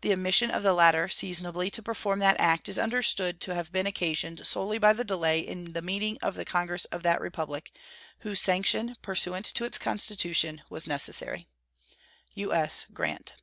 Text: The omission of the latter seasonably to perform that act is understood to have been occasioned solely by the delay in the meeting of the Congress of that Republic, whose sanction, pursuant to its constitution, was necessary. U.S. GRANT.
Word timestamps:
The 0.00 0.12
omission 0.12 0.50
of 0.50 0.64
the 0.64 0.72
latter 0.72 1.06
seasonably 1.08 1.70
to 1.70 1.82
perform 1.84 2.18
that 2.18 2.40
act 2.40 2.68
is 2.68 2.80
understood 2.80 3.40
to 3.42 3.54
have 3.54 3.70
been 3.70 3.86
occasioned 3.86 4.44
solely 4.44 4.76
by 4.76 4.92
the 4.92 5.04
delay 5.04 5.38
in 5.38 5.72
the 5.72 5.80
meeting 5.80 6.18
of 6.20 6.34
the 6.34 6.44
Congress 6.44 6.84
of 6.86 7.04
that 7.04 7.20
Republic, 7.20 7.70
whose 8.22 8.40
sanction, 8.40 8.96
pursuant 9.02 9.46
to 9.46 9.64
its 9.64 9.78
constitution, 9.78 10.64
was 10.68 10.88
necessary. 10.88 11.46
U.S. 12.34 12.86
GRANT. 12.92 13.34